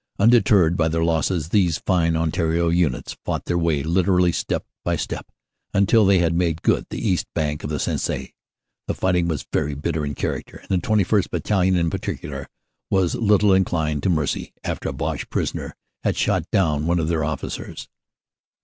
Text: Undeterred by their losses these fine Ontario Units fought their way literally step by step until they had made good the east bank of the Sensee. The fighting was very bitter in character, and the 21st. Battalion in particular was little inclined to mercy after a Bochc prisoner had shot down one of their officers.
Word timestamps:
Undeterred 0.17 0.75
by 0.75 0.87
their 0.87 1.03
losses 1.03 1.49
these 1.49 1.77
fine 1.77 2.15
Ontario 2.17 2.69
Units 2.69 3.15
fought 3.23 3.45
their 3.45 3.55
way 3.59 3.83
literally 3.83 4.31
step 4.31 4.65
by 4.83 4.95
step 4.95 5.27
until 5.75 6.07
they 6.07 6.17
had 6.17 6.33
made 6.33 6.63
good 6.63 6.87
the 6.89 6.97
east 7.07 7.27
bank 7.35 7.63
of 7.63 7.69
the 7.69 7.77
Sensee. 7.79 8.33
The 8.87 8.95
fighting 8.95 9.27
was 9.27 9.45
very 9.53 9.75
bitter 9.75 10.03
in 10.03 10.15
character, 10.15 10.57
and 10.67 10.81
the 10.81 10.87
21st. 10.87 11.29
Battalion 11.29 11.75
in 11.75 11.91
particular 11.91 12.47
was 12.89 13.13
little 13.13 13.53
inclined 13.53 14.01
to 14.01 14.09
mercy 14.09 14.53
after 14.63 14.89
a 14.89 14.91
Bochc 14.91 15.29
prisoner 15.29 15.75
had 16.03 16.17
shot 16.17 16.49
down 16.49 16.87
one 16.87 16.97
of 16.97 17.07
their 17.07 17.23
officers. 17.23 17.87